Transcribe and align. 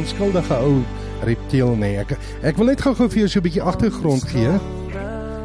onskuldige 0.00 0.54
ou 0.54 0.80
reptiel 1.28 1.74
nie. 1.76 1.96
Ek 2.00 2.14
ek 2.46 2.56
wil 2.56 2.70
net 2.70 2.80
gou-gou 2.80 3.08
vir 3.12 3.24
jou 3.24 3.28
so 3.28 3.40
'n 3.40 3.44
bietjie 3.44 3.62
agtergrond 3.62 4.24
gee. 4.32 4.52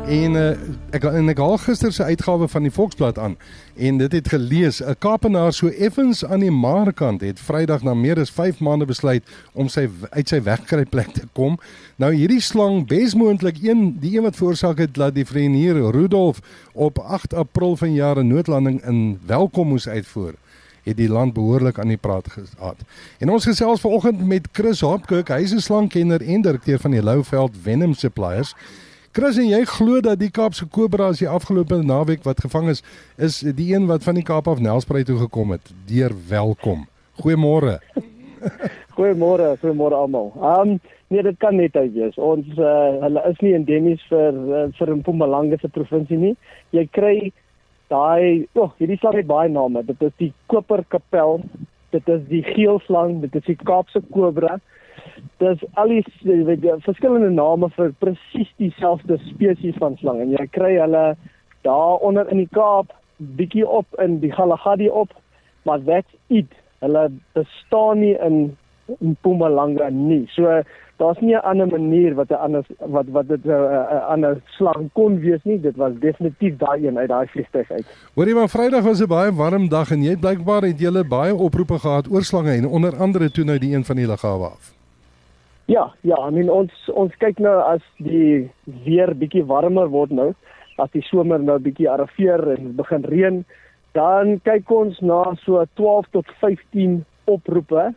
En 0.05 0.35
uh, 0.37 0.51
ek 0.93 1.03
ek 1.03 1.39
haal 1.41 1.57
gister 1.57 1.91
se 1.91 2.03
uitgawe 2.03 2.47
van 2.47 2.63
die 2.63 2.71
Volksblad 2.71 3.17
aan 3.17 3.35
en 3.75 3.97
dit 3.97 4.11
het 4.11 4.27
gelees 4.29 4.79
'n 4.79 4.95
Kaapenaar 4.99 5.51
so 5.53 5.67
effens 5.67 6.25
aan 6.25 6.39
die 6.39 6.51
Maarkant 6.51 7.21
het 7.21 7.39
Vrydag 7.39 7.83
na 7.83 7.93
meer 7.93 8.19
as 8.19 8.31
5 8.31 8.59
maande 8.59 8.85
besluit 8.85 9.23
om 9.53 9.67
sy 9.67 9.89
uit 10.09 10.29
sy 10.29 10.39
wegkruipplek 10.41 11.11
te 11.11 11.27
kom. 11.33 11.59
Nou 11.97 12.13
hierdie 12.13 12.41
slang 12.41 12.87
besmoontlik 12.87 13.57
een 13.63 13.97
die 13.99 14.15
een 14.15 14.23
wat 14.23 14.35
veroorsaak 14.35 14.77
het 14.77 14.93
dat 14.93 15.15
die 15.15 15.25
vlieënier 15.25 15.91
Rudolf 15.91 16.39
op 16.73 16.99
8 16.99 17.33
April 17.33 17.75
vanjaar 17.75 18.23
'n 18.23 18.27
noodlanding 18.27 18.85
in 18.85 19.19
Welkom 19.25 19.67
moes 19.67 19.87
uitvoer 19.87 20.33
het 20.85 20.97
die 20.97 21.09
land 21.09 21.33
behoorlik 21.33 21.79
aan 21.81 21.91
die 21.93 22.01
praat 22.01 22.29
gehad. 22.31 22.81
En 23.19 23.33
ons 23.33 23.45
gesels 23.45 23.81
vanoggend 23.81 24.25
met 24.25 24.47
Chris 24.53 24.81
Hopkirk, 24.85 25.33
hy 25.33 25.41
is 25.43 25.53
'n 25.53 25.59
slangkenner 25.59 26.21
en 26.21 26.41
direkteur 26.41 26.79
van 26.79 26.91
die 26.91 27.03
Louveld 27.03 27.57
Venom 27.61 27.93
Suppliers. 27.93 28.55
Chris, 29.15 29.37
en 29.37 29.47
jy 29.47 29.61
glo 29.63 30.01
dat 30.03 30.19
die 30.19 30.31
Kaapse 30.31 30.65
kobra 30.65 31.07
as 31.07 31.21
die 31.23 31.29
afgelope 31.29 31.77
naweek 31.79 32.25
wat 32.27 32.41
gevang 32.43 32.67
is, 32.69 32.81
is 33.17 33.39
die 33.39 33.73
een 33.73 33.85
wat 33.87 34.03
van 34.03 34.17
die 34.19 34.23
Kaap 34.27 34.47
af 34.47 34.59
Nelspruit 34.59 35.05
toe 35.05 35.17
gekom 35.17 35.51
het. 35.55 35.71
Deur 35.87 36.11
welkom. 36.29 36.87
Goeiemôre. 37.23 37.77
goeiemôre, 38.97 39.53
goeiemôre 39.61 39.95
almal. 39.95 40.33
Um, 40.35 40.79
nee, 41.07 41.23
dit 41.23 41.37
kan 41.39 41.55
net 41.55 41.75
uit 41.75 41.93
wees. 41.93 42.17
Ons 42.19 42.59
uh, 42.59 42.99
hulle 43.05 43.23
is 43.31 43.39
nie 43.39 43.53
endemies 43.55 44.03
vir 44.11 44.35
uh, 44.35 44.65
vir 44.75 44.93
Mpumalanga 44.99 45.61
se 45.61 45.71
provinsie 45.71 46.19
nie. 46.19 46.35
Jy 46.75 46.83
kry 46.91 47.15
daai 47.91 48.47
oh, 48.53 48.71
hierdie 48.79 48.97
slang 49.01 49.17
het 49.19 49.29
baie 49.29 49.49
name. 49.49 49.83
Dit 49.85 50.01
is 50.01 50.13
die 50.21 50.31
koperkapel, 50.51 51.41
dit 51.95 52.09
is 52.09 52.23
die 52.29 52.43
geelslang, 52.47 53.19
dit 53.23 53.35
is 53.35 53.45
die 53.49 53.57
Kaapse 53.61 54.01
kobra. 54.11 54.57
Dis 55.39 55.63
al 55.79 55.91
die 55.93 56.03
weet 56.47 56.63
jy 56.65 56.75
verskillende 56.85 57.31
name 57.33 57.69
vir 57.75 57.93
presies 58.01 58.51
dieselfde 58.61 59.19
spesies 59.29 59.77
van 59.81 59.97
slang 60.01 60.21
en 60.23 60.33
jy 60.33 60.45
kry 60.55 60.75
hulle 60.79 61.05
daar 61.67 62.03
onder 62.05 62.29
in 62.31 62.43
die 62.43 62.51
Kaap 62.55 62.93
bietjie 63.17 63.65
op 63.67 63.87
in 64.03 64.19
die 64.19 64.31
Galagadi 64.33 64.89
op, 64.89 65.13
maar 65.63 65.83
that's 65.85 66.11
it. 66.27 66.51
Hulle 66.83 67.09
bestaan 67.33 67.99
nie 68.03 68.15
in 68.19 68.57
Mpumalanga 68.99 69.89
nie. 69.89 70.25
So 70.35 70.61
daar's 70.97 71.19
nie 71.19 71.35
'n 71.35 71.43
ander 71.43 71.67
manier 71.67 72.15
wat 72.15 72.29
'n 72.29 72.33
ander 72.33 72.65
wat 72.79 73.05
wat 73.07 73.27
dit 73.27 73.45
'n 73.45 73.49
uh, 73.49 74.09
ander 74.09 74.41
slang 74.45 74.89
kon 74.93 75.19
wees 75.19 75.43
nie. 75.43 75.59
Dit 75.59 75.75
was 75.75 75.93
definitief 75.99 76.57
daai 76.57 76.87
een 76.87 76.97
uit 76.97 77.09
daai 77.09 77.27
vliegtuig 77.27 77.71
uit. 77.71 77.85
Hoorie 78.15 78.35
maar 78.35 78.49
Vrydag 78.49 78.83
was 78.83 79.01
'n 79.01 79.07
baie 79.07 79.31
warm 79.33 79.69
dag 79.69 79.91
en 79.91 80.03
jy 80.03 80.09
het 80.09 80.19
blykbaar 80.19 80.61
het 80.61 80.79
jy 80.79 81.07
baie 81.07 81.35
oproepe 81.35 81.79
gehad 81.79 82.11
oor 82.11 82.23
slange 82.23 82.51
en 82.51 82.67
onder 82.67 82.95
andere 82.95 83.31
toe 83.31 83.43
nou 83.43 83.57
die 83.57 83.75
een 83.75 83.83
van 83.83 83.95
die 83.95 84.07
lughawe 84.07 84.45
af. 84.45 84.75
Ja, 85.65 85.93
ja, 86.01 86.15
I 86.27 86.31
mean 86.31 86.49
ons 86.49 86.71
ons 86.93 87.15
kyk 87.17 87.39
nou 87.39 87.55
as 87.61 87.81
die 87.97 88.51
weer 88.85 89.15
bietjie 89.17 89.45
warmer 89.45 89.89
word 89.89 90.11
nou, 90.11 90.33
as 90.77 90.91
die 90.91 91.01
somer 91.01 91.39
nou 91.39 91.59
bietjie 91.59 91.89
arriveer 91.89 92.51
en 92.57 92.75
begin 92.75 93.03
reën, 93.03 93.45
dan 93.97 94.39
kyk 94.43 94.69
ons 94.71 94.99
na 95.01 95.23
so 95.41 95.63
12 95.73 96.05
tot 96.11 96.25
15 96.41 96.99
oproepe 97.25 97.93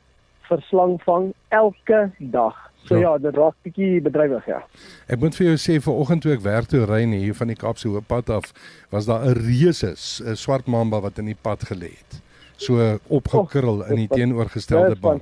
vir 0.49 0.65
slangvang 0.71 1.33
elke 1.49 2.11
dag. 2.19 2.57
So 2.87 2.97
ja, 2.97 3.01
ja 3.01 3.19
dit 3.19 3.37
raak 3.37 3.57
bietjie 3.67 4.01
bedrywig 4.05 4.47
ja. 4.49 4.63
Ek 5.11 5.21
moet 5.21 5.37
vir 5.37 5.51
jou 5.51 5.59
sê 5.61 5.79
vanoggend 5.85 6.25
toe 6.25 6.33
ek 6.37 6.45
werk 6.47 6.71
toe 6.71 6.87
ry 6.89 7.03
hier 7.13 7.37
van 7.37 7.53
die 7.53 7.59
Kaapse 7.59 7.89
Hooppad 7.89 8.31
af, 8.31 8.53
was 8.91 9.07
daar 9.07 9.27
'n 9.27 9.37
reuse 9.37 9.93
swart 10.37 10.67
mamba 10.67 11.01
wat 11.01 11.19
in 11.19 11.27
die 11.27 11.39
pad 11.43 11.65
gelê 11.69 11.93
het. 11.99 12.23
So 12.59 12.99
opgekrul 13.09 13.85
in 13.87 13.97
die 14.03 14.09
teenoorgestelde 14.09 14.97
baan. 15.01 15.21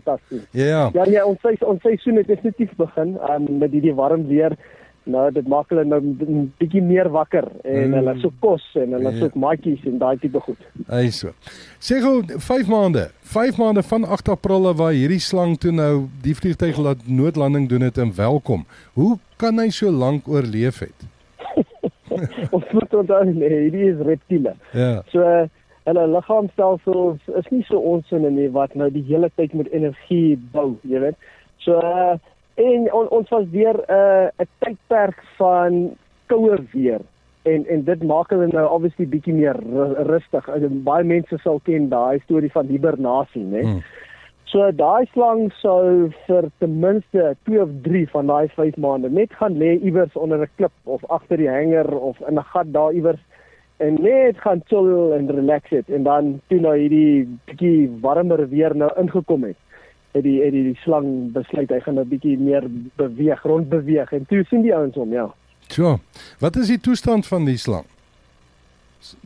Ja. 0.52 0.90
Ja, 0.94 1.04
ja, 1.04 1.24
ons 1.24 1.38
sê 1.44 1.52
ons 1.60 1.82
seisoen 1.82 2.16
het 2.16 2.26
definitief 2.26 2.72
begin 2.76 3.18
um, 3.28 3.58
met 3.58 3.70
hierdie 3.70 3.94
warm 3.94 4.26
weer. 4.26 4.56
Nou 5.06 5.24
dit 5.30 5.46
maak 5.48 5.70
hulle 5.70 5.84
nou 5.86 6.00
'n 6.02 6.52
bietjie 6.58 6.82
meer 6.82 7.08
wakker 7.14 7.46
en 7.62 7.88
mm. 7.88 7.94
hulle 7.94 8.14
soek 8.22 8.34
kos 8.42 8.64
en 8.74 8.92
hulle 8.96 9.10
yeah. 9.10 9.20
soek 9.22 9.34
maatjies 9.34 9.84
en 9.86 9.98
daai 9.98 10.16
tipe 10.18 10.40
goed. 10.42 10.64
Hy 10.90 11.10
so. 11.14 11.30
Sê 11.78 12.00
gou 12.02 12.22
5 12.26 12.66
maande. 12.68 13.08
5 13.22 13.60
maande 13.62 13.82
van 13.86 14.04
8 14.04 14.28
April 14.34 14.66
waar 14.74 14.92
hierdie 14.92 15.22
slang 15.22 15.54
toe 15.62 15.72
nou 15.72 16.08
die 16.22 16.34
vliegtuig 16.34 16.78
laat 16.78 17.06
noodlanding 17.06 17.68
doen 17.68 17.86
het 17.86 17.98
en 17.98 18.10
welkom. 18.16 18.66
Hoe 18.98 19.18
kan 19.36 19.58
hy 19.62 19.70
so 19.70 19.90
lank 19.90 20.28
oorleef 20.28 20.82
het? 20.82 21.06
Ons 22.56 22.66
moet 22.72 22.94
onthou 22.94 23.24
nee, 23.24 23.48
hierdie 23.48 23.90
is 23.92 24.02
reptiele. 24.02 24.56
Ja. 24.72 25.02
So 25.14 25.22
hulle 25.86 26.06
liggaamstelsels 26.10 27.34
is 27.38 27.50
nie 27.54 27.62
so 27.68 27.78
ons 27.78 28.10
in 28.10 28.26
nie 28.34 28.48
wat 28.50 28.74
nou 28.74 28.88
die 28.90 29.04
hele 29.06 29.30
tyd 29.38 29.54
met 29.54 29.70
energie 29.70 30.34
bou, 30.50 30.72
jy 30.82 30.98
weet. 31.04 31.28
So 31.62 31.78
uh, 31.78 32.16
En 32.56 32.92
on, 32.92 33.08
ons 33.08 33.28
was 33.28 33.44
weer 33.50 33.76
'n 33.76 33.92
uh, 33.92 34.28
'n 34.40 34.48
tydperk 34.58 35.22
van 35.36 35.96
koue 36.26 36.56
weer 36.72 37.00
en 37.42 37.66
en 37.66 37.84
dit 37.84 38.02
maak 38.02 38.30
hulle 38.30 38.46
nou 38.46 38.66
obviously 38.70 39.06
bietjie 39.06 39.34
meer 39.34 39.58
rustig. 40.10 40.48
Baie 40.88 41.04
mense 41.04 41.38
sal 41.38 41.60
ken 41.64 41.88
daai 41.88 42.18
storie 42.24 42.52
van 42.52 42.66
hibernasie, 42.66 43.44
né? 43.44 43.62
Hmm. 43.62 43.82
So 44.46 44.70
daai 44.72 45.06
slang 45.12 45.48
sou 45.60 46.10
vir 46.26 46.50
ten 46.58 46.78
minste 46.80 47.34
2 47.48 47.62
of 47.62 47.70
3 47.82 48.04
van 48.10 48.26
daai 48.30 48.48
5 48.54 48.76
maande 48.84 49.10
net 49.10 49.32
gaan 49.40 49.58
lê 49.62 49.72
iewers 49.76 50.14
onder 50.14 50.40
'n 50.42 50.50
klip 50.56 50.72
of 50.84 51.04
agter 51.10 51.36
die 51.36 51.50
hanger 51.50 51.98
of 51.98 52.20
in 52.28 52.38
'n 52.38 52.50
gat 52.52 52.72
daar 52.72 52.92
iewers 52.92 53.22
en 53.76 53.98
net 54.00 54.38
gaan 54.38 54.62
chill 54.66 55.12
en 55.12 55.30
relax 55.30 55.70
het 55.70 55.90
en 55.90 56.02
dan 56.02 56.40
toe 56.48 56.60
nou 56.60 56.76
hierdie 56.76 57.28
bietjie 57.44 57.90
warmer 58.00 58.48
weer 58.48 58.76
nou 58.76 58.90
ingekom 58.96 59.42
het 59.44 59.56
het 60.16 60.24
die 60.24 60.38
het 60.42 60.54
die, 60.54 60.62
die 60.70 60.78
slang 60.84 61.32
besluit 61.34 61.70
hy 61.70 61.80
gaan 61.84 62.00
'n 62.00 62.08
bietjie 62.08 62.38
meer 62.38 62.64
beweeg, 62.96 63.42
rond 63.42 63.68
beweeg 63.68 64.12
en 64.12 64.26
toe 64.26 64.44
sien 64.48 64.62
die 64.62 64.74
ouens 64.74 64.94
hom, 64.94 65.12
ja. 65.12 65.28
So, 65.68 65.98
wat 66.40 66.56
is 66.56 66.70
die 66.72 66.80
toestand 66.80 67.26
van 67.26 67.44
die 67.44 67.58
slang? 67.58 67.84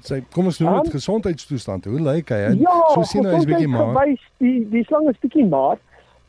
Sy 0.05 0.21
kom 0.35 0.51
ons 0.51 0.59
noem 0.61 0.81
dit 0.83 0.91
um, 0.91 0.97
gesondheidstoestand. 0.97 1.87
Hoe 1.89 2.01
lyk 2.01 2.33
hy? 2.35 2.41
Ja, 2.61 2.75
so 2.95 3.05
sien 3.09 3.25
hy 3.25 3.39
is 3.39 3.47
bietjie 3.49 3.69
maar. 3.71 3.95
Gewys 3.95 4.27
die 4.43 4.67
die 4.73 4.85
slang 4.89 5.09
is 5.13 5.21
bietjie 5.23 5.47
maar. 5.47 5.79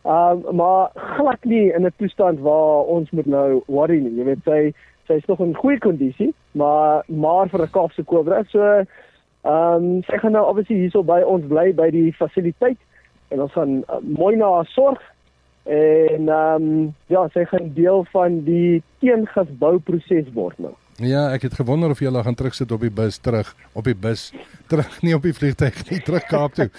Ehm 0.05 0.45
um, 0.47 0.55
maar 0.55 0.91
glad 1.17 1.43
nie 1.43 1.71
in 1.73 1.85
'n 1.85 1.93
toestand 1.97 2.39
waar 2.39 2.85
ons 2.95 3.11
moet 3.11 3.25
nou 3.25 3.63
worry 3.67 3.99
nie. 3.99 4.15
Jy 4.17 4.23
weet 4.23 4.43
sy 4.45 4.73
sy 5.07 5.19
is 5.19 5.25
nog 5.25 5.39
in 5.39 5.55
goeie 5.55 5.79
kondisie, 5.79 6.33
maar 6.51 7.03
maar 7.07 7.49
vir 7.49 7.63
'n 7.63 7.71
Kaapse 7.71 8.03
kobra. 8.03 8.43
So 8.49 8.61
ehm 8.61 8.85
um, 9.43 10.03
sy 10.03 10.17
gaan 10.17 10.31
nou 10.31 10.45
obviously 10.47 10.75
hierso 10.75 11.03
by 11.03 11.21
ons 11.21 11.45
bly 11.47 11.73
by 11.73 11.89
die 11.89 12.13
fasiliteit 12.13 12.77
en 13.31 13.41
ons 13.41 13.51
gaan 13.55 13.81
uh, 13.87 13.97
mooi 14.03 14.35
na 14.35 14.51
haar 14.59 14.69
sorg 14.75 15.01
en 15.63 16.27
ehm 16.27 16.63
um, 16.63 16.93
ja, 17.07 17.27
sy 17.33 17.45
gaan 17.45 17.73
deel 17.73 18.05
van 18.11 18.43
die 18.43 18.81
teengifbouproses 18.99 20.31
word 20.33 20.57
nou. 20.57 20.73
Ja, 21.01 21.31
ek 21.33 21.47
het 21.47 21.55
gewonder 21.57 21.89
of 21.89 22.01
jy 22.01 22.09
al 22.11 22.21
gaan 22.25 22.35
terugsit 22.37 22.71
op 22.71 22.81
die 22.83 22.91
bus 22.93 23.17
terug, 23.17 23.55
op 23.73 23.85
die 23.89 23.95
bus 23.97 24.27
terug 24.69 24.89
nie 25.05 25.15
op 25.17 25.23
die 25.25 25.33
vliegtuig 25.33 25.77
nie, 25.89 26.01
terug 26.05 26.25
Kaap 26.29 26.57
toe. 26.57 26.69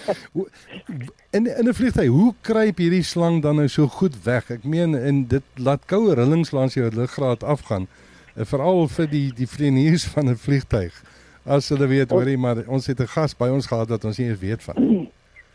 In 1.31 1.47
in 1.47 1.67
'n 1.67 1.73
vliegtuig, 1.73 2.07
hoe 2.07 2.33
kruip 2.41 2.77
hierdie 2.77 3.03
slang 3.03 3.41
dan 3.41 3.55
nou 3.55 3.67
so 3.67 3.87
goed 3.87 4.15
weg? 4.23 4.51
Ek 4.51 4.63
meen 4.63 4.95
en 4.95 5.25
dit 5.27 5.43
laat 5.55 5.85
koue 5.85 6.15
rillings 6.15 6.51
langs 6.51 6.73
jou 6.73 6.89
luggraat 6.91 7.43
afgaan, 7.43 7.87
eh, 8.35 8.45
veral 8.45 8.87
vir 8.87 9.07
die 9.07 9.31
die 9.35 9.47
vlieëniers 9.47 10.05
van 10.13 10.29
'n 10.29 10.35
vliegtuig. 10.35 10.93
As 11.45 11.69
hulle 11.69 11.87
weet, 11.87 12.11
hoorie, 12.11 12.37
maar 12.37 12.63
ons 12.67 12.87
het 12.87 12.99
'n 12.99 13.07
gas 13.07 13.35
by 13.35 13.47
ons 13.47 13.67
gehad 13.67 13.89
wat 13.89 14.05
ons 14.05 14.17
nie 14.17 14.27
eens 14.27 14.39
weet 14.39 14.63
van. 14.63 15.02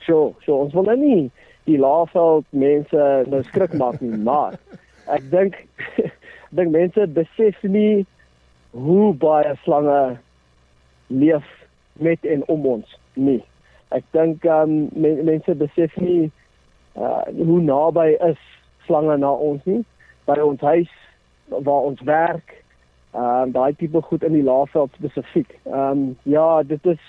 So, 0.08 0.34
so 0.46 0.62
ons 0.64 0.72
wil 0.72 0.86
nou 0.88 0.96
nie 0.96 1.24
die 1.68 1.76
laafveld 1.76 2.46
mense 2.56 3.08
nou 3.28 3.42
skrik 3.50 3.74
maak 3.76 4.00
nie, 4.00 4.16
maar 4.28 4.56
ek 5.12 5.26
dink 5.32 5.58
dink 6.56 6.72
mense 6.72 7.04
besef 7.12 7.60
nie 7.62 8.06
hoe 8.72 9.12
baie 9.20 9.52
slange 9.66 10.16
leef 11.12 11.44
met 12.00 12.24
en 12.24 12.44
om 12.48 12.66
ons 12.72 12.96
nie. 13.20 13.42
Ek 13.92 14.04
dink 14.16 14.44
um, 14.48 14.88
men, 14.96 15.20
mense 15.28 15.54
besef 15.60 15.92
nie 16.00 16.30
uh, 16.96 17.24
hoe 17.36 17.60
naby 17.64 18.14
is 18.30 18.40
slange 18.88 19.18
na 19.20 19.32
ons 19.32 19.64
nie 19.68 19.82
by 20.28 20.40
ons 20.44 20.64
huis 20.64 20.90
waar 21.52 21.92
ons 21.92 22.00
werk. 22.08 22.56
Ehm 23.12 23.28
uh, 23.28 23.46
daai 23.52 23.76
tipe 23.76 24.00
goed 24.08 24.24
in 24.24 24.36
die 24.36 24.44
laafveld 24.44 24.96
spesifiek. 24.96 25.56
Ehm 25.68 25.80
um, 25.92 26.04
ja, 26.24 26.62
dit 26.62 26.92
is 26.96 27.00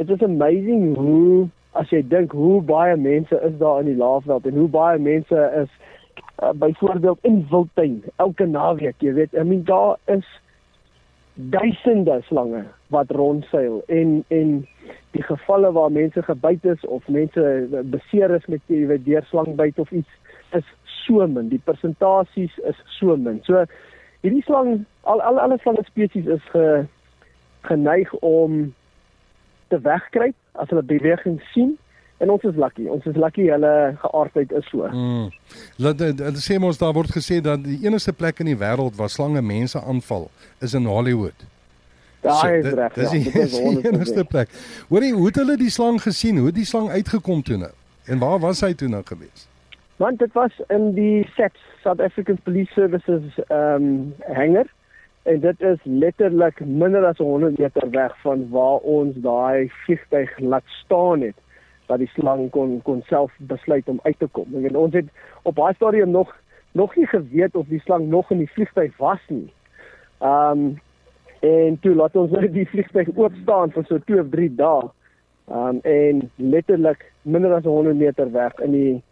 dit 0.00 0.10
is 0.16 0.24
amazing 0.24 0.96
hoe 0.96 1.48
as 1.78 1.90
jy 1.90 2.02
dink 2.08 2.32
hoe 2.32 2.60
baie 2.66 2.96
mense 2.96 3.40
is 3.46 3.56
daar 3.58 3.80
in 3.80 3.92
die 3.92 3.98
Laagveld 3.98 4.46
en 4.46 4.58
hoe 4.58 4.68
baie 4.68 4.98
mense 4.98 5.42
is 5.62 5.70
uh, 6.42 6.50
byvoorbeeld 6.52 7.18
in 7.22 7.46
Wildtuin 7.50 8.02
elke 8.16 8.46
naweek, 8.46 8.98
jy 8.98 9.14
weet, 9.14 9.34
I 9.34 9.44
mean 9.46 9.64
daar 9.68 9.96
is 10.10 10.26
duisende 11.34 12.20
slange 12.26 12.64
wat 12.90 13.10
rondseil 13.10 13.82
en 13.86 14.24
en 14.28 14.66
die 15.14 15.22
gevalle 15.22 15.72
waar 15.72 15.92
mense 15.92 16.22
gebyt 16.22 16.64
is 16.64 16.84
of 16.86 17.06
mense 17.08 17.44
beseer 17.84 18.34
is 18.34 18.46
met 18.46 18.60
jy 18.66 18.86
weet 18.90 19.04
deur 19.06 19.24
slangbyt 19.30 19.78
of 19.78 19.90
iets 19.90 20.10
is 20.52 20.66
so 21.04 21.26
min. 21.26 21.48
Die 21.48 21.62
persentasies 21.64 22.58
is 22.68 22.82
so 22.98 23.16
min. 23.16 23.40
So 23.46 23.64
hierdie 24.22 24.42
slang 24.46 24.84
al 25.02 25.22
al 25.22 25.38
alle 25.38 25.58
slange 25.62 25.84
spesies 25.86 26.26
is 26.26 26.42
ge, 26.52 26.84
geneig 27.66 28.12
om 28.26 28.74
te 29.70 29.80
wegkruip 29.80 30.36
as 30.62 30.68
hulle 30.72 30.86
beweging 30.94 31.38
sien 31.54 31.78
En 32.20 32.30
ons 32.30 32.42
is 32.44 32.56
lucky. 32.56 32.84
Ons 32.92 33.06
is 33.08 33.16
lucky 33.16 33.46
hulle 33.48 33.72
geaardheid 34.02 34.50
is 34.52 34.66
so. 34.68 34.88
Mm. 34.92 35.30
Laat 35.80 36.02
dit 36.02 36.40
sê 36.44 36.58
mos 36.60 36.76
daar 36.80 36.92
word 36.92 37.14
gesê 37.16 37.38
dat 37.40 37.62
die 37.64 37.78
enigste 37.86 38.12
plek 38.12 38.42
in 38.44 38.50
die 38.50 38.58
wêreld 38.60 38.98
waar 38.98 39.08
slange 39.08 39.40
mense 39.40 39.80
aanval 39.80 40.28
is 40.60 40.76
in 40.76 40.84
Hollywood. 40.84 41.46
Daai 42.20 42.58
is 42.58 42.68
reg. 42.76 42.98
Dis 42.98 43.14
die, 43.14 43.22
ja, 43.24 43.46
die 43.48 43.86
enigste 43.92 44.26
plek. 44.28 44.52
Hoorie, 44.90 45.14
hoe 45.16 45.30
het 45.30 45.40
hulle 45.40 45.56
die 45.56 45.72
slang 45.72 45.96
gesien? 46.04 46.42
Hoe 46.42 46.50
het 46.52 46.58
die 46.60 46.68
slang 46.68 46.90
uitgekom 46.92 47.40
toe 47.42 47.56
nou? 47.62 47.72
En 48.04 48.20
waar 48.20 48.36
was 48.44 48.60
hy 48.66 48.74
toe 48.76 48.90
nou 48.92 49.00
gewees? 49.08 49.48
Want 49.96 50.20
dit 50.20 50.36
was 50.36 50.60
in 50.68 50.90
die 50.98 51.24
SAPS 51.38 51.64
South 51.80 52.04
African 52.04 52.36
Police 52.44 52.72
Services 52.76 53.40
ehm 53.46 53.88
um, 53.88 54.12
hangar 54.28 54.68
en 55.30 55.40
dit 55.40 55.60
is 55.62 55.78
letterlik 55.84 56.60
minder 56.64 57.04
as 57.06 57.18
100 57.18 57.58
meter 57.58 57.90
weg 57.90 58.14
van 58.20 58.48
waar 58.50 58.78
ons 58.96 59.14
daai 59.22 59.70
vliegtyg 59.84 60.38
laat 60.38 60.66
staan 60.82 61.20
het 61.20 61.36
dat 61.86 61.98
die 62.02 62.10
slang 62.14 62.48
kon 62.50 62.78
kon 62.82 63.02
self 63.06 63.34
besluit 63.52 63.88
om 63.88 64.00
uit 64.02 64.18
te 64.18 64.26
kom. 64.30 64.54
En 64.64 64.76
ons 64.76 64.94
het 64.94 65.06
op 65.42 65.56
daai 65.56 65.74
stadium 65.74 66.10
nog 66.10 66.34
nog 66.72 66.96
nie 66.96 67.06
geweet 67.06 67.54
of 67.54 67.66
die 67.66 67.80
slang 67.80 68.06
nog 68.08 68.30
in 68.30 68.42
die 68.42 68.50
vliegtyg 68.54 68.96
was 68.96 69.22
nie. 69.28 69.52
Ehm 70.18 70.64
um, 70.64 70.78
en 71.40 71.78
toe 71.80 71.94
laat 71.94 72.16
ons 72.16 72.30
net 72.30 72.52
die 72.52 72.68
vliegtyg 72.68 73.08
oop 73.14 73.34
staan 73.42 73.70
vir 73.72 73.84
so 73.88 73.98
2 74.10 74.20
of 74.20 74.28
3 74.34 74.50
dae. 74.54 74.90
Ehm 75.48 75.78
um, 75.78 75.80
en 75.82 76.30
letterlik 76.36 77.06
minder 77.22 77.54
as 77.54 77.64
100 77.64 77.96
meter 77.96 78.32
weg 78.32 78.58
in 78.66 78.72
die 78.72 79.02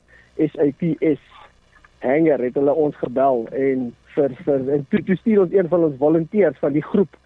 SAPS 0.50 1.22
hangar 2.04 2.42
het 2.42 2.54
hulle 2.54 2.74
ons 2.74 2.96
gebel 2.96 3.46
en 3.52 3.94
vir 4.14 4.34
vir 4.44 4.72
en 4.74 4.86
toe, 4.90 5.02
toe 5.04 5.16
stuur 5.16 5.40
ons 5.40 5.54
een 5.54 5.68
van 5.68 5.84
ons 5.84 5.98
volonteërs 5.98 6.58
van 6.58 6.72
die 6.72 6.82
groep 6.82 7.16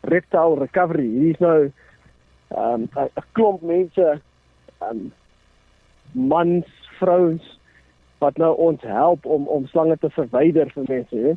Reptile 0.00 0.58
Recovery. 0.58 1.08
Hier 1.08 1.30
is 1.30 1.42
nou 1.42 1.70
ehm 2.52 2.86
um, 2.86 2.88
'n 3.04 3.26
klomp 3.32 3.62
mense 3.62 4.06
ehm 4.80 4.90
um, 4.90 5.12
mans, 6.12 6.66
vrouens 6.98 7.60
wat 8.18 8.36
nou 8.36 8.56
ons 8.56 8.82
help 8.82 9.26
om 9.26 9.46
om 9.46 9.66
slange 9.66 9.96
te 9.98 10.10
verwyder 10.10 10.70
vir 10.74 10.84
mense, 10.88 11.16
hè. 11.16 11.32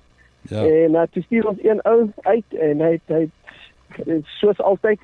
Ja. 0.50 0.65
En 0.65 0.92
uh, 0.92 1.01
toe 1.12 1.24
stuur 1.24 1.47
ons 1.47 1.63
een 1.63 1.81
ou 1.81 2.12
uit 2.21 2.53
en 2.53 2.80
hy 2.80 3.00
hy 3.07 3.30
het 4.06 4.25
soos 4.25 4.59
altyd 4.62 5.00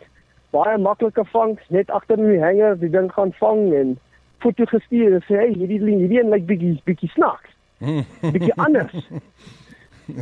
baie 0.52 0.78
maklike 0.78 1.26
vangs 1.26 1.62
net 1.70 1.90
agter 1.90 2.20
in 2.20 2.30
die 2.30 2.44
hanger 2.44 2.78
die 2.80 2.90
ding 2.90 3.12
gaan 3.14 3.34
vang 3.40 3.74
en 3.74 3.96
foto 4.44 4.66
gestuur 4.66 5.16
en 5.18 5.24
sê 5.26 5.40
hey 5.40 5.54
hierdie 5.54 5.80
hierdie 5.80 6.20
een 6.20 6.30
lyk 6.34 6.46
bietjie 6.46 6.76
bietjie 6.86 7.10
snaaks. 7.16 7.50
Bietjie 8.34 8.54
anders. 8.56 8.94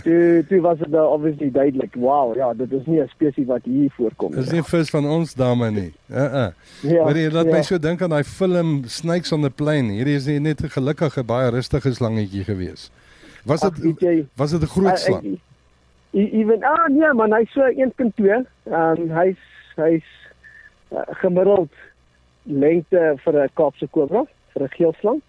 Toe 0.04 0.46
toe 0.48 0.60
was 0.62 0.78
dit 0.78 0.92
nou 0.92 1.06
obviously 1.14 1.52
duidelik. 1.52 1.96
Wow, 1.96 2.36
ja, 2.36 2.54
dit 2.54 2.72
is 2.72 2.86
nie 2.86 3.02
'n 3.02 3.08
spesies 3.08 3.46
wat 3.46 3.64
hier 3.64 3.92
voorkom 3.92 4.32
nie. 4.32 4.40
Dis 4.40 4.52
nie 4.52 4.64
vis 4.64 4.90
van 4.90 5.06
ons 5.06 5.34
dame 5.34 5.72
nie. 5.72 5.94
Uh 6.12 6.24
uh. 6.24 6.48
Ja, 6.82 7.04
maar 7.04 7.18
jy 7.18 7.32
laat 7.32 7.46
ja. 7.46 7.52
my 7.52 7.62
so 7.62 7.80
dink 7.80 8.02
aan 8.02 8.10
daai 8.10 8.24
film 8.24 8.84
Snakes 8.86 9.32
on 9.32 9.42
the 9.42 9.50
Plane. 9.50 9.92
Hierdie 9.94 10.16
is 10.16 10.26
net 10.26 10.62
'n 10.62 10.70
gelukkige 10.70 11.24
baie 11.24 11.50
rustige 11.50 11.94
slangetjie 11.94 12.44
gewees. 12.44 12.92
Was 13.46 13.62
dit 13.62 14.30
was 14.36 14.52
dit 14.52 14.62
'n 14.62 14.68
groot 14.68 14.92
uh, 14.92 14.96
slang? 14.96 15.40
Ewen 16.12 16.64
ah 16.64 16.88
nee 16.88 17.14
man, 17.14 17.34
hy's 17.34 17.52
so 17.52 17.62
1.2. 17.62 18.26
Ehm 18.26 18.74
um, 18.74 19.10
hy's 19.10 19.42
hy's 19.76 20.08
uh, 20.92 21.02
gemiddeld 21.22 21.72
lengte 22.44 23.16
vir 23.24 23.44
'n 23.44 23.50
Kaapse 23.54 23.88
kobra, 23.88 24.26
vir 24.54 24.64
'n 24.64 24.70
geelslang. 24.70 25.22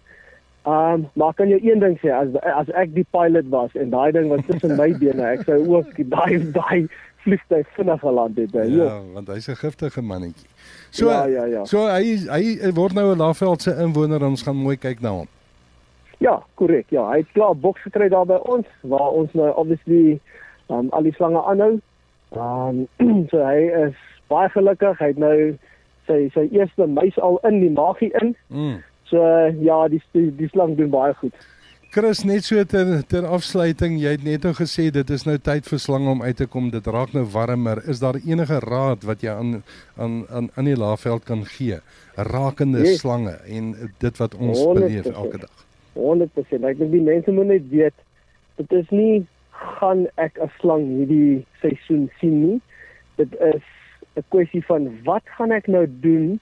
Um 0.63 1.09
maar 1.13 1.33
kan 1.33 1.49
jy 1.49 1.57
een 1.63 1.79
ding 1.79 1.97
sê 1.99 2.11
as 2.13 2.35
as 2.41 2.69
ek 2.77 2.93
die 2.93 3.05
pilot 3.09 3.47
was 3.49 3.73
en 3.73 3.89
daai 3.89 4.11
ding 4.11 4.29
was 4.29 4.45
tussen 4.45 4.75
my 4.77 4.91
bene, 4.97 5.23
ek 5.25 5.47
sou 5.47 5.57
ook 5.77 5.95
daai 5.97 6.37
daai 6.53 6.87
vliegtuig 7.23 7.67
vinnig 7.77 7.99
geland 7.99 8.37
het. 8.37 8.51
Ja, 8.53 8.63
ja, 8.63 8.99
want 9.13 9.27
hy's 9.27 9.47
'n 9.49 9.55
giftige 9.55 10.01
mannetjie. 10.01 10.49
So 10.89 11.09
ja, 11.09 11.25
ja, 11.25 11.45
ja. 11.45 11.65
So 11.65 11.87
hy 11.87 12.17
hy 12.29 12.71
word 12.73 12.93
nou 12.93 13.13
'n 13.13 13.17
Laveld 13.17 13.61
se 13.61 13.75
inwoner 13.75 14.21
en 14.21 14.27
ons 14.27 14.41
gaan 14.41 14.55
mooi 14.55 14.77
kyk 14.77 15.01
na 15.01 15.09
hom. 15.09 15.27
Ja, 16.17 16.43
korrek. 16.53 16.85
Ja, 16.89 17.09
hy 17.09 17.17
het 17.17 17.31
klaar 17.33 17.55
boks 17.55 17.81
gekry 17.81 18.09
daar 18.09 18.25
by 18.25 18.37
ons 18.45 18.67
waar 18.81 19.09
ons 19.09 19.33
nou 19.33 19.49
obviously 19.55 20.19
um 20.69 20.89
al 20.89 21.03
die 21.03 21.13
slange 21.13 21.41
aanhou. 21.41 21.79
Um 22.37 22.87
so 23.31 23.41
hy 23.45 23.87
is 23.87 23.97
baie 24.27 24.49
gelukkig. 24.49 24.99
Hy 24.99 25.07
het 25.07 25.17
nou 25.17 25.57
sy 26.05 26.29
sy 26.33 26.47
eerste 26.51 26.87
muis 26.87 27.17
al 27.19 27.39
in 27.49 27.59
die 27.59 27.73
magie 27.73 28.11
in. 28.21 28.35
Mm. 28.47 28.83
So 29.11 29.21
ja, 29.61 29.87
die 29.91 30.01
die, 30.15 30.29
die 30.39 30.47
slang 30.53 30.77
doen 30.79 30.93
baie 30.93 31.13
goed. 31.19 31.35
Chris, 31.91 32.21
net 32.23 32.45
so 32.47 32.61
ter 32.63 33.01
ter 33.11 33.25
afsluiting, 33.27 33.97
jy 33.99 34.13
het 34.15 34.21
net 34.23 34.45
nou 34.47 34.53
gesê 34.55 34.85
dit 34.95 35.09
is 35.11 35.25
nou 35.27 35.35
tyd 35.43 35.65
vir 35.67 35.79
slange 35.83 36.07
om 36.13 36.21
uit 36.23 36.37
te 36.39 36.47
kom. 36.47 36.69
Dit 36.71 36.87
raak 36.87 37.11
nou 37.11 37.25
warmer. 37.33 37.81
Is 37.91 37.99
daar 37.99 38.15
enige 38.15 38.61
raad 38.63 39.03
wat 39.03 39.25
jy 39.25 39.33
aan 39.35 39.57
aan 39.99 40.21
aan 40.31 40.47
aan 40.55 40.69
die 40.71 40.77
laafveld 40.79 41.27
kan 41.27 41.43
gee 41.57 41.81
rakende 42.15 42.79
yes. 42.85 43.01
slange 43.03 43.35
en 43.47 43.75
dit 43.99 44.17
wat 44.23 44.35
ons 44.35 44.63
100%. 44.63 44.79
beleef 44.79 45.05
elke 45.11 45.43
dag? 45.43 45.65
100%. 45.99 46.63
Ek 46.71 46.79
dink 46.79 46.95
die 46.95 47.03
mense 47.03 47.35
moet 47.35 47.51
net 47.51 47.67
weet 47.71 47.99
dit 48.61 48.77
is 48.79 48.89
nie 48.95 49.25
gaan 49.81 50.07
ek 50.15 50.39
'n 50.39 50.51
slang 50.59 50.87
hierdie 50.87 51.45
seisoen 51.61 52.09
sien 52.19 52.37
nie. 52.41 52.59
Dit 53.17 53.35
is 53.51 53.63
'n 54.15 54.23
kwessie 54.29 54.63
van 54.65 54.87
wat 55.03 55.23
gaan 55.37 55.51
ek 55.51 55.67
nou 55.67 55.85
doen? 55.87 56.39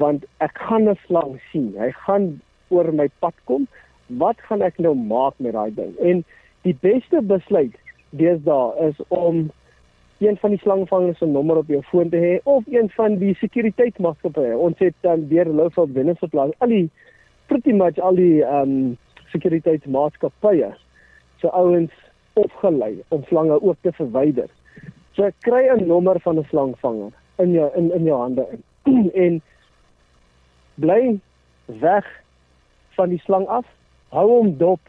Want 0.00 0.24
ek 0.46 0.58
gaan 0.68 0.88
'n 0.88 0.98
slang 1.06 1.38
sien. 1.50 1.74
Hy 1.78 1.90
gaan 2.06 2.40
oor 2.68 2.92
my 2.92 3.08
pad 3.18 3.34
kom. 3.44 3.66
Wat 4.06 4.38
gaan 4.48 4.62
ek 4.62 4.78
nou 4.78 4.94
maak 4.94 5.34
met 5.36 5.52
daai 5.52 5.74
ding? 5.74 5.94
En 5.98 6.24
die 6.62 6.76
beste 6.80 7.22
besluit 7.22 7.76
deesdae 8.10 8.88
is 8.88 8.98
om 9.08 9.50
een 10.20 10.36
van 10.36 10.50
die 10.50 10.58
slangvangers 10.58 11.18
se 11.18 11.26
nommer 11.26 11.56
op 11.56 11.68
jou 11.68 11.82
foon 11.82 12.08
te 12.08 12.16
hê 12.16 12.40
of 12.44 12.64
een 12.68 12.90
van 12.90 13.16
die 13.16 13.34
sekuriteitsmaatskappye. 13.40 14.56
Ons 14.58 14.78
het 14.78 14.94
dan 15.00 15.28
weer 15.28 15.48
Lowveld 15.48 15.92
Winners 15.92 16.18
geplaas. 16.18 16.52
Al 16.58 16.68
die 16.68 16.90
pretty 17.46 17.72
much 17.72 17.98
al 17.98 18.14
die 18.14 18.44
um, 18.44 18.98
sekuriteitsmaatskappye 19.32 20.72
se 21.40 21.46
so 21.46 21.48
ouens 21.48 21.92
opgelei 22.32 23.00
om 23.08 23.24
slange 23.28 23.62
ook 23.62 23.76
te 23.80 23.92
verwyder. 23.92 24.50
So 25.16 25.30
kry 25.46 25.68
'n 25.68 25.86
nommer 25.86 26.20
van 26.20 26.38
'n 26.38 26.46
slangvanger 26.50 27.12
in 27.38 27.52
jou 27.52 27.70
in 27.76 27.92
in 27.92 28.04
jou 28.04 28.20
hande 28.20 28.46
in. 28.84 29.10
en 29.24 29.42
bly 30.80 31.18
weg 31.80 32.06
van 32.98 33.08
die 33.08 33.20
slang 33.24 33.46
af. 33.46 33.66
Hou 34.14 34.26
hom 34.28 34.56
dop 34.58 34.80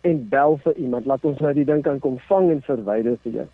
en 0.00 0.28
bel 0.28 0.58
vir 0.64 0.76
iemand. 0.76 1.06
Laat 1.06 1.24
ons 1.28 1.40
nou 1.44 1.52
die 1.54 1.66
ding 1.68 1.82
kan 1.82 2.00
kom 2.02 2.18
vang 2.28 2.50
en 2.50 2.62
verwyder 2.66 3.18
vir 3.22 3.42
jou. 3.42 3.48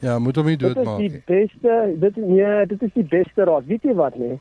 Ja, 0.00 0.18
moet 0.18 0.36
hom 0.40 0.48
nie 0.48 0.56
doodmaak 0.60 0.98
nie. 0.98 1.10
Dit 1.12 1.20
is 1.20 1.24
die 1.24 1.34
beste, 1.34 1.76
dit 2.00 2.16
nee, 2.24 2.66
dit 2.72 2.82
is 2.88 2.94
die 2.96 3.04
beste 3.04 3.44
raad. 3.48 3.68
Weet 3.68 3.84
jy 3.84 3.94
wat 3.98 4.16
nee? 4.20 4.38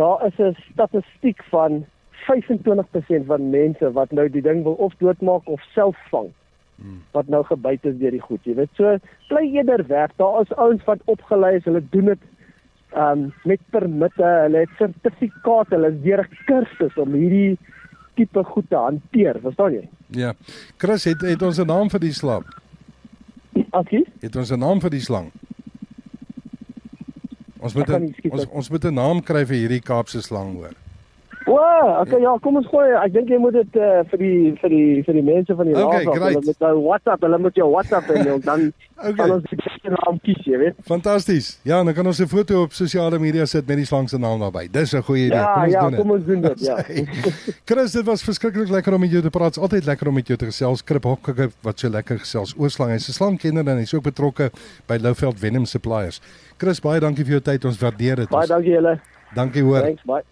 Daar 0.00 0.24
is 0.26 0.38
'n 0.40 0.56
statistiek 0.72 1.44
van 1.52 1.84
25% 2.26 3.26
van 3.26 3.50
mense 3.50 3.92
wat 3.92 4.10
nou 4.10 4.30
die 4.30 4.42
ding 4.42 4.62
wil 4.62 4.72
of 4.72 4.94
doodmaak 4.98 5.48
of 5.48 5.60
self 5.60 5.96
vang. 6.10 6.32
Hmm. 6.76 7.02
Wat 7.10 7.28
nou 7.28 7.44
gebyt 7.44 7.84
is 7.84 7.98
deur 7.98 8.10
die 8.10 8.20
goed, 8.20 8.44
jy 8.44 8.54
weet. 8.54 8.72
So 8.72 8.96
bly 9.28 9.44
eerder 9.52 9.86
weg. 9.86 10.10
Daar 10.16 10.40
is 10.40 10.54
ouens 10.54 10.84
wat 10.84 10.98
opgelei 11.04 11.56
is, 11.56 11.64
hulle 11.64 11.82
doen 11.90 12.04
dit 12.04 12.18
um, 12.96 13.32
met 13.44 13.60
permitte, 13.70 14.24
hulle 14.42 14.64
het 14.64 14.76
sertifikate, 14.78 15.74
hulle 15.76 15.92
is 15.92 16.02
deur 16.02 16.22
'n 16.24 16.38
kursus 16.46 16.96
om 16.96 17.12
hierdie 17.12 17.58
tipe 18.16 18.44
goed 18.44 18.68
te 18.68 18.76
hanteer, 18.76 19.40
verstaan 19.40 19.72
jy? 19.72 19.88
Ja. 20.08 20.32
Chris 20.78 21.04
het 21.04 21.20
het 21.20 21.42
ons 21.42 21.58
'n 21.58 21.66
naam 21.66 21.90
vir 21.90 22.00
die 22.00 22.12
slang. 22.12 22.44
Akie? 23.70 24.06
Het 24.20 24.36
ons 24.36 24.50
'n 24.52 24.58
naam 24.58 24.80
vir 24.80 24.90
die 24.90 25.00
slang? 25.00 25.30
Ons 27.60 27.74
moet 27.74 27.88
'n 27.88 28.14
ons, 28.30 28.46
ons 28.46 28.70
moet 28.70 28.84
'n 28.84 28.94
naam 28.94 29.22
kry 29.22 29.44
vir 29.44 29.56
hierdie 29.56 29.82
Kaapse 29.82 30.22
slang 30.22 30.54
hoor. 30.54 30.74
O, 31.46 32.00
okay, 32.00 32.20
ja, 32.20 32.32
kom 32.42 32.56
ons 32.56 32.66
gooi. 32.66 32.88
Ek 32.98 33.12
dink 33.14 33.28
jy 33.30 33.38
moet 33.38 33.54
dit 33.54 33.76
uh, 33.78 34.02
vir 34.10 34.18
die 34.18 34.54
vir 34.60 34.72
die 34.72 35.02
vir 35.06 35.14
die 35.14 35.22
mense 35.22 35.54
van 35.54 35.68
die 35.68 35.76
okay, 35.78 36.02
hulle 36.04 36.40
moet 36.42 36.64
nou 36.64 36.72
WhatsApp, 36.82 37.22
hulle 37.22 37.38
moet 37.38 37.54
jou 37.54 37.68
WhatsApp 37.70 38.10
en 38.10 38.40
dan 38.42 38.64
okay. 38.98 39.12
kan 39.20 39.34
ons 39.36 39.46
die 39.86 39.94
naam 39.94 40.18
kies, 40.24 40.42
jy 40.46 40.58
weet. 40.60 40.78
Fantasties. 40.88 41.48
Ja, 41.66 41.82
dan 41.84 41.94
kan 41.94 42.06
ons 42.06 42.20
'n 42.20 42.28
foto 42.28 42.62
op 42.62 42.72
sosiale 42.72 43.18
media 43.18 43.46
sit 43.46 43.66
met 43.66 43.76
die 43.76 43.86
slang 43.86 44.08
se 44.08 44.18
naam 44.18 44.40
daarbey. 44.40 44.68
Dis 44.70 44.92
'n 44.94 45.02
goeie 45.02 45.26
idee. 45.26 45.38
Ja, 45.38 45.54
kom 45.54 45.62
ons 45.62 45.72
ja, 45.72 45.80
doen 45.80 45.90
dit. 45.90 45.98
Ja, 45.98 46.02
kom 46.02 46.10
ons 46.10 46.24
doen 46.24 46.40
dit, 46.40 46.60
ja. 46.60 46.76
Chris, 47.68 47.92
dit 47.92 48.04
was 48.04 48.22
verskriklik 48.22 48.68
lekker 48.68 48.94
om 48.94 49.00
met 49.00 49.10
jou 49.10 49.22
te 49.22 49.30
praat. 49.30 49.58
Altyd 49.58 49.84
lekker 49.84 50.08
om 50.08 50.14
met 50.14 50.26
jou 50.26 50.38
te 50.38 50.46
gesels. 50.46 50.84
Krip 50.84 51.04
Hokke 51.04 51.50
wat 51.62 51.78
so 51.78 51.88
lekker 51.88 52.18
gesels 52.18 52.54
oor 52.58 52.70
slang. 52.70 52.90
Hy's 52.90 53.08
'n 53.08 53.12
slangkenner 53.12 53.68
en 53.68 53.78
hy's 53.78 53.94
ook 53.94 54.02
betrokke 54.02 54.50
by 54.86 54.98
Lowveld 55.00 55.38
Venom 55.38 55.64
Suppliers. 55.64 56.20
Chris, 56.58 56.80
baie 56.80 57.00
dankie 57.00 57.24
vir 57.24 57.32
jou 57.32 57.40
tyd. 57.40 57.64
Ons 57.64 57.78
waardeer 57.78 58.16
dit. 58.16 58.28
Baie 58.28 58.46
dankie 58.46 58.72
julle. 58.72 59.00
Dankie 59.34 59.62
hoor. 59.62 59.80
Thanks, 59.80 60.02
bye. 60.04 60.22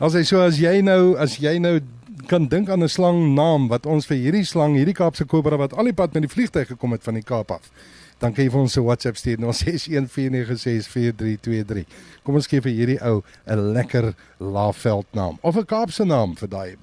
As 0.00 0.14
hy 0.14 0.22
so 0.22 0.40
as 0.40 0.56
jy 0.56 0.80
nou 0.80 1.16
as 1.20 1.36
jy 1.36 1.58
nou 1.58 1.80
kan 2.26 2.46
dink 2.48 2.68
aan 2.68 2.82
'n 2.82 2.88
slang 2.88 3.34
naam 3.34 3.68
wat 3.68 3.86
ons 3.86 4.06
vir 4.06 4.16
hierdie 4.16 4.44
slang, 4.44 4.74
hierdie 4.74 4.94
Kaapse 4.94 5.24
kobra 5.24 5.56
wat 5.56 5.72
al 5.72 5.84
die 5.84 5.92
pad 5.92 6.14
met 6.14 6.22
die 6.22 6.34
vliegtuig 6.34 6.68
gekom 6.68 6.92
het 6.92 7.02
van 7.02 7.14
die 7.14 7.22
Kaap 7.22 7.50
af. 7.50 7.70
Dan 8.20 8.36
kan 8.36 8.44
jy 8.44 8.50
vir 8.52 8.60
ons 8.60 8.76
'n 8.76 8.84
WhatsApp 8.84 9.16
stuur 9.16 9.40
na 9.40 9.48
0614964323. 9.64 11.84
Kom 12.22 12.34
ons 12.34 12.46
gee 12.46 12.60
vir 12.60 12.72
hierdie 12.72 13.00
ou 13.00 13.22
'n 13.46 13.72
lekker 13.72 14.14
Laaveld 14.38 15.06
naam 15.12 15.38
of 15.42 15.56
'n 15.56 15.64
Kaapse 15.64 16.04
naam 16.04 16.36
vir 16.36 16.48
daai 16.48 16.76